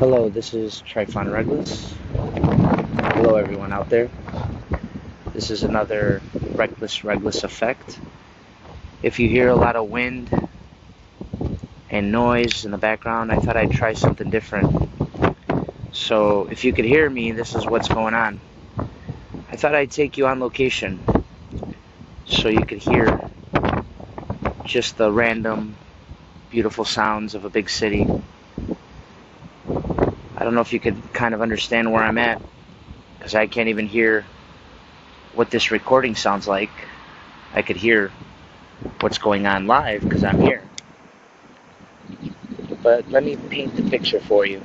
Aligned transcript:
Hello, 0.00 0.30
this 0.30 0.54
is 0.54 0.82
Trifon 0.88 1.30
Reckless. 1.30 1.92
Hello, 3.16 3.34
everyone 3.36 3.70
out 3.70 3.90
there. 3.90 4.08
This 5.34 5.50
is 5.50 5.62
another 5.62 6.22
Reckless 6.54 7.04
Reckless 7.04 7.44
effect. 7.44 8.00
If 9.02 9.18
you 9.18 9.28
hear 9.28 9.48
a 9.48 9.54
lot 9.54 9.76
of 9.76 9.90
wind 9.90 10.30
and 11.90 12.10
noise 12.10 12.64
in 12.64 12.70
the 12.70 12.78
background, 12.78 13.30
I 13.30 13.40
thought 13.40 13.58
I'd 13.58 13.72
try 13.72 13.92
something 13.92 14.30
different. 14.30 14.88
So, 15.92 16.48
if 16.50 16.64
you 16.64 16.72
could 16.72 16.86
hear 16.86 17.10
me, 17.10 17.32
this 17.32 17.54
is 17.54 17.66
what's 17.66 17.88
going 17.88 18.14
on. 18.14 18.40
I 19.50 19.56
thought 19.56 19.74
I'd 19.74 19.90
take 19.90 20.16
you 20.16 20.26
on 20.26 20.40
location 20.40 20.98
so 22.24 22.48
you 22.48 22.64
could 22.64 22.78
hear 22.78 23.20
just 24.64 24.96
the 24.96 25.12
random, 25.12 25.76
beautiful 26.48 26.86
sounds 26.86 27.34
of 27.34 27.44
a 27.44 27.50
big 27.50 27.68
city. 27.68 28.08
I 30.40 30.44
don't 30.44 30.56
know 30.56 30.62
if 30.62 30.72
you 30.74 30.80
could 30.80 30.96
kind 31.14 31.34
of 31.34 31.42
understand 31.42 31.92
where 31.92 32.02
I'm 32.04 32.18
at 32.18 32.42
because 33.18 33.36
I 33.36 33.46
can't 33.48 33.70
even 33.70 33.86
hear 33.86 34.26
what 35.34 35.50
this 35.50 35.70
recording 35.70 36.16
sounds 36.16 36.48
like. 36.48 36.70
I 37.54 37.62
could 37.62 37.76
hear 37.76 38.12
what's 39.00 39.18
going 39.18 39.46
on 39.46 39.66
live 39.66 40.02
because 40.02 40.24
I'm 40.24 40.40
here. 40.40 40.64
But 42.82 43.08
let 43.10 43.24
me 43.24 43.36
paint 43.50 43.76
the 43.76 43.84
picture 43.90 44.20
for 44.20 44.46
you. 44.46 44.62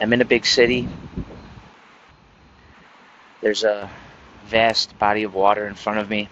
I'm 0.00 0.12
in 0.12 0.20
a 0.20 0.26
big 0.26 0.46
city. 0.46 0.88
There's 3.42 3.64
a 3.64 3.90
vast 4.46 4.98
body 4.98 5.24
of 5.24 5.34
water 5.34 5.66
in 5.68 5.74
front 5.74 6.00
of 6.00 6.10
me. 6.10 6.28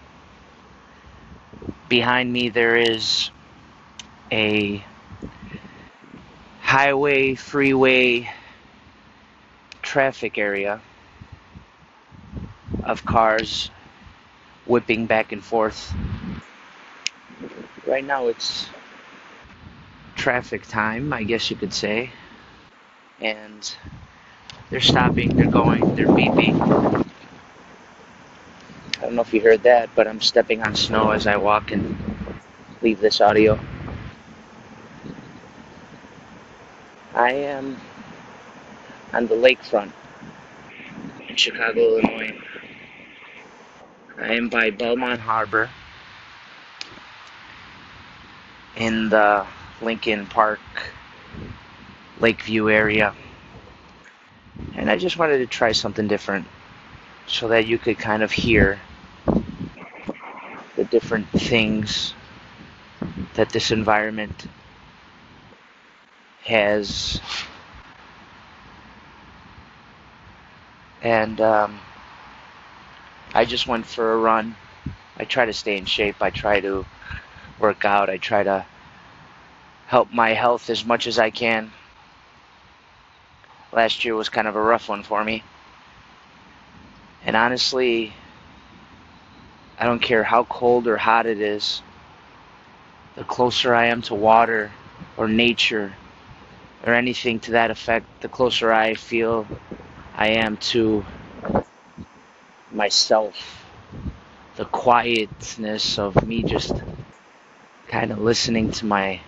Behind 1.88 2.32
me, 2.32 2.50
there 2.50 2.76
is 2.76 3.30
a 4.32 4.84
highway, 6.68 7.34
freeway, 7.34 8.30
traffic 9.80 10.36
area 10.36 10.82
of 12.84 13.02
cars 13.06 13.70
whipping 14.66 15.06
back 15.06 15.32
and 15.32 15.42
forth. 15.42 15.94
Right 17.86 18.04
now 18.04 18.28
it's 18.28 18.68
traffic 20.14 20.66
time, 20.66 21.14
I 21.14 21.22
guess 21.22 21.48
you 21.50 21.56
could 21.56 21.72
say. 21.72 22.10
And 23.22 23.74
they're 24.68 24.80
stopping, 24.80 25.38
they're 25.38 25.46
going, 25.46 25.94
they're 25.94 26.06
beeping. 26.06 26.54
I 28.98 29.00
don't 29.00 29.14
know 29.14 29.22
if 29.22 29.32
you 29.32 29.40
heard 29.40 29.62
that, 29.62 29.88
but 29.94 30.06
I'm 30.06 30.20
stepping 30.20 30.62
on 30.62 30.74
snow 30.74 31.12
as 31.12 31.26
I 31.26 31.38
walk 31.38 31.72
and 31.72 31.96
leave 32.82 33.00
this 33.00 33.22
audio. 33.22 33.58
I 37.14 37.32
am 37.32 37.80
on 39.12 39.26
the 39.26 39.34
lakefront 39.34 39.92
in 41.28 41.36
Chicago, 41.36 41.80
Illinois. 41.80 42.38
I 44.18 44.34
am 44.34 44.48
by 44.48 44.70
Belmont 44.70 45.20
Harbor 45.20 45.70
in 48.76 49.08
the 49.08 49.46
Lincoln 49.80 50.26
Park 50.26 50.60
Lakeview 52.20 52.70
area. 52.70 53.14
And 54.74 54.90
I 54.90 54.96
just 54.96 55.18
wanted 55.18 55.38
to 55.38 55.46
try 55.46 55.72
something 55.72 56.08
different 56.08 56.46
so 57.26 57.48
that 57.48 57.66
you 57.66 57.78
could 57.78 57.98
kind 57.98 58.22
of 58.22 58.32
hear 58.32 58.80
the 60.76 60.84
different 60.84 61.28
things 61.30 62.14
that 63.34 63.50
this 63.50 63.70
environment 63.70 64.46
has 66.48 67.20
and 71.02 71.40
um, 71.40 71.78
I 73.34 73.44
just 73.44 73.66
went 73.66 73.86
for 73.86 74.12
a 74.12 74.18
run. 74.18 74.56
I 75.16 75.24
try 75.24 75.46
to 75.46 75.52
stay 75.52 75.76
in 75.76 75.84
shape. 75.84 76.16
I 76.20 76.30
try 76.30 76.60
to 76.60 76.84
work 77.60 77.84
out. 77.84 78.10
I 78.10 78.16
try 78.18 78.42
to 78.42 78.64
help 79.86 80.12
my 80.12 80.30
health 80.30 80.70
as 80.70 80.84
much 80.84 81.06
as 81.06 81.18
I 81.18 81.30
can. 81.30 81.70
Last 83.72 84.04
year 84.04 84.14
was 84.14 84.28
kind 84.28 84.48
of 84.48 84.56
a 84.56 84.60
rough 84.60 84.88
one 84.88 85.02
for 85.02 85.22
me. 85.22 85.42
And 87.24 87.36
honestly, 87.36 88.12
I 89.78 89.84
don't 89.86 90.00
care 90.00 90.24
how 90.24 90.44
cold 90.44 90.86
or 90.88 90.96
hot 90.96 91.26
it 91.26 91.40
is. 91.40 91.82
The 93.16 93.24
closer 93.24 93.74
I 93.74 93.86
am 93.86 94.02
to 94.02 94.14
water 94.14 94.70
or 95.16 95.28
nature, 95.28 95.92
or 96.88 96.94
anything 96.94 97.40
to 97.40 97.52
that 97.52 97.70
effect, 97.70 98.06
the 98.22 98.28
closer 98.28 98.72
I 98.72 98.94
feel 98.94 99.46
I 100.16 100.28
am 100.30 100.56
to 100.72 101.04
myself. 102.72 103.36
The 104.56 104.64
quietness 104.66 105.98
of 105.98 106.26
me 106.26 106.42
just 106.42 106.74
kind 107.88 108.10
of 108.12 108.18
listening 108.20 108.72
to 108.72 108.86
my 108.86 109.20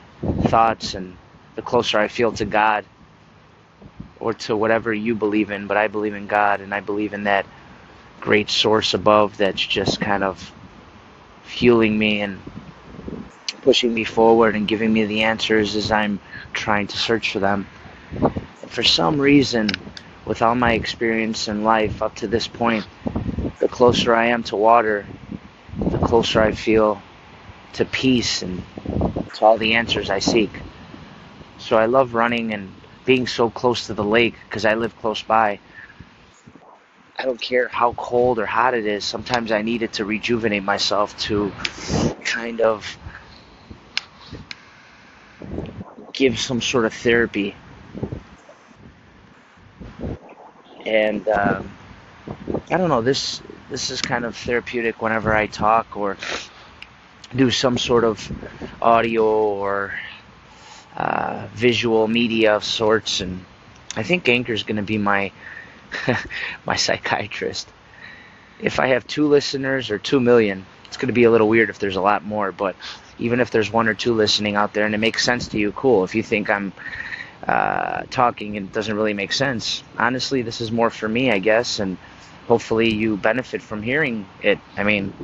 thoughts, 0.49 0.95
and 0.95 1.17
the 1.57 1.63
closer 1.63 1.99
I 1.99 2.09
feel 2.09 2.33
to 2.33 2.45
God 2.45 2.85
or 4.21 4.35
to 4.35 4.57
whatever 4.57 4.93
you 4.93 5.15
believe 5.15 5.51
in, 5.51 5.67
but 5.67 5.77
I 5.77 5.89
believe 5.89 6.15
in 6.15 6.27
God 6.27 6.61
and 6.61 6.75
I 6.75 6.81
believe 6.81 7.15
in 7.15 7.25
that 7.25 7.47
great 8.21 8.51
source 8.51 8.95
above 8.95 9.37
that's 9.39 9.67
just 9.67 10.01
kind 10.01 10.25
of 10.25 10.53
fueling 11.45 11.99
me 11.99 12.21
and 12.21 12.41
pushing 13.63 13.93
me 13.93 14.05
forward 14.05 14.55
and 14.55 14.67
giving 14.67 14.93
me 14.93 15.05
the 15.05 15.23
answers 15.23 15.77
as 15.77 15.91
I'm 15.91 16.21
trying 16.53 16.87
to 16.89 16.97
search 16.97 17.33
for 17.33 17.39
them. 17.39 17.67
For 18.69 18.83
some 18.83 19.21
reason, 19.21 19.69
with 20.25 20.43
all 20.43 20.55
my 20.55 20.73
experience 20.73 21.49
in 21.49 21.65
life 21.65 22.03
up 22.03 22.17
to 22.17 22.27
this 22.27 22.47
point, 22.47 22.87
the 23.59 23.69
closer 23.69 24.15
I 24.15 24.27
am 24.27 24.43
to 24.45 24.57
water, 24.57 25.07
the 25.91 25.99
closer 25.99 26.41
I 26.41 26.53
feel 26.53 27.01
to 27.75 27.85
peace 27.85 28.43
and 28.43 28.63
to 29.35 29.45
all 29.45 29.59
the 29.59 29.75
answers 29.75 30.11
I 30.11 30.19
seek. 30.19 30.51
So 31.59 31.77
I 31.77 31.87
love 31.87 32.15
running 32.15 32.53
and 32.53 32.73
being 33.05 33.27
so 33.27 33.51
close 33.51 33.87
to 33.87 33.95
the 33.95 34.05
lake 34.05 34.35
because 34.49 34.65
I 34.65 34.75
live 34.75 34.97
close 34.99 35.23
by. 35.23 35.61
I 37.19 37.25
don't 37.25 37.41
care 37.41 37.69
how 37.69 37.93
cold 37.93 38.39
or 38.39 38.47
hot 38.47 38.73
it 38.75 38.87
is. 38.87 39.05
Sometimes 39.05 39.53
I 39.53 39.63
need 39.63 39.83
it 39.83 39.95
to 39.95 40.05
rejuvenate 40.05 40.63
myself 40.63 41.19
to 41.23 41.53
kind 42.25 42.61
of 42.61 42.97
give 46.21 46.39
some 46.39 46.61
sort 46.61 46.85
of 46.85 46.93
therapy. 46.93 47.57
And 50.85 51.27
um, 51.29 51.73
I 52.71 52.77
don't 52.77 52.91
know, 52.91 53.01
this 53.01 53.41
this 53.71 53.89
is 53.89 54.03
kind 54.03 54.27
of 54.27 54.37
therapeutic 54.37 55.01
whenever 55.01 55.35
I 55.35 55.47
talk 55.47 55.97
or 55.97 56.19
do 57.35 57.51
some 57.51 57.79
sort 57.79 58.05
of 58.05 58.31
audio 58.83 59.25
or 59.25 59.95
uh, 60.95 61.47
visual 61.55 62.07
media 62.07 62.55
of 62.55 62.65
sorts. 62.65 63.23
And 63.23 63.43
I 63.97 64.03
think 64.03 64.29
Anchor 64.29 64.53
is 64.53 64.63
going 64.63 64.77
to 64.77 64.83
be 64.83 64.99
my 64.99 65.33
my 66.67 66.77
psychiatrist. 66.77 67.67
If 68.61 68.79
I 68.79 68.89
have 68.89 69.07
two 69.07 69.27
listeners 69.27 69.91
or 69.91 69.99
two 69.99 70.21
million, 70.21 70.67
it's 70.91 70.97
going 70.97 71.07
to 71.07 71.13
be 71.15 71.23
a 71.23 71.31
little 71.31 71.49
weird 71.49 71.71
if 71.71 71.79
there's 71.79 71.95
a 71.95 72.01
lot 72.01 72.25
more, 72.25 72.51
but 72.51 72.75
even 73.21 73.39
if 73.39 73.53
there's 73.53 73.71
one 73.71 73.87
or 73.87 73.95
two 73.95 74.13
listening 74.13 74.57
out 74.57 74.75
there 74.75 74.87
and 74.87 74.93
it 74.93 74.99
makes 74.99 75.23
sense 75.25 75.47
to 75.49 75.57
you, 75.59 75.71
cool. 75.71 76.03
If 76.03 76.17
you 76.17 76.23
think 76.25 76.51
I'm 76.51 76.73
uh, 77.47 78.03
talking 78.11 78.57
and 78.57 78.67
it 78.67 78.73
doesn't 78.73 78.97
really 78.97 79.15
make 79.15 79.33
sense, 79.33 79.85
honestly, 79.97 80.43
this 80.43 80.61
is 80.61 80.73
more 80.73 80.91
for 80.91 81.09
me, 81.09 81.31
I 81.31 81.39
guess, 81.39 81.79
and 81.79 81.97
hopefully 82.49 82.93
you 82.93 83.17
benefit 83.17 83.63
from 83.63 83.83
hearing 83.83 84.27
it. 84.43 84.59
I 84.77 84.83
mean, 84.83 85.15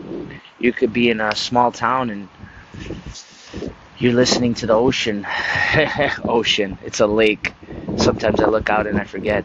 you 0.60 0.72
could 0.72 0.92
be 0.92 1.10
in 1.10 1.20
a 1.20 1.34
small 1.34 1.72
town 1.72 2.10
and 2.10 2.28
you're 3.98 4.12
listening 4.12 4.54
to 4.54 4.66
the 4.66 4.74
ocean. 4.74 5.26
ocean. 6.24 6.78
It's 6.84 7.00
a 7.00 7.08
lake. 7.08 7.52
Sometimes 7.96 8.40
I 8.40 8.46
look 8.46 8.70
out 8.70 8.86
and 8.86 9.00
I 9.00 9.04
forget. 9.04 9.44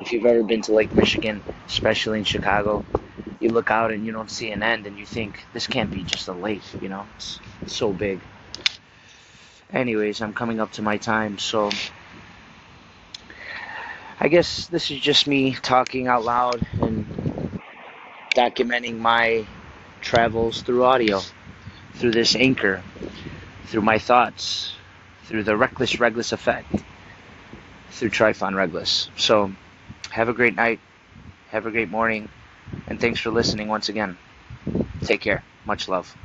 If 0.00 0.12
you've 0.12 0.26
ever 0.26 0.42
been 0.42 0.62
to 0.62 0.72
Lake 0.74 0.96
Michigan, 0.96 1.44
especially 1.68 2.18
in 2.18 2.24
Chicago, 2.24 2.84
you 3.42 3.48
look 3.48 3.70
out 3.70 3.90
and 3.92 4.06
you 4.06 4.12
don't 4.12 4.30
see 4.30 4.50
an 4.50 4.62
end 4.62 4.86
and 4.86 4.98
you 4.98 5.06
think 5.06 5.44
this 5.52 5.66
can't 5.66 5.90
be 5.90 6.02
just 6.02 6.28
a 6.28 6.32
lake 6.32 6.62
you 6.80 6.88
know? 6.88 7.06
It's, 7.16 7.40
it's 7.62 7.74
so 7.74 7.92
big. 7.92 8.20
Anyways 9.72 10.20
i'm 10.20 10.32
coming 10.32 10.60
up 10.60 10.72
to 10.72 10.82
my 10.82 10.98
time 10.98 11.38
so 11.38 11.70
i 14.20 14.28
guess 14.28 14.66
this 14.66 14.90
is 14.90 15.00
just 15.00 15.26
me 15.26 15.54
talking 15.54 16.06
out 16.08 16.24
loud 16.24 16.66
and 16.80 17.06
documenting 18.34 18.98
my 18.98 19.46
travels 20.00 20.62
through 20.62 20.84
audio 20.84 21.20
through 21.94 22.10
this 22.10 22.36
anchor 22.36 22.82
through 23.66 23.82
my 23.82 23.98
thoughts 23.98 24.74
through 25.24 25.42
the 25.42 25.56
reckless 25.56 25.98
reckless 25.98 26.32
effect 26.32 26.70
through 27.92 28.10
trifon 28.10 28.54
reckless. 28.54 29.10
So 29.16 29.52
have 30.10 30.28
a 30.28 30.32
great 30.32 30.56
night. 30.56 30.80
Have 31.50 31.66
a 31.66 31.70
great 31.70 31.90
morning 31.90 32.28
and 32.92 33.00
thanks 33.00 33.20
for 33.20 33.30
listening 33.32 33.68
once 33.68 33.88
again. 33.88 34.20
Take 35.02 35.22
care. 35.22 35.46
Much 35.64 35.88
love. 35.88 36.16